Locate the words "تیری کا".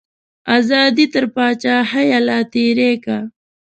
2.53-3.17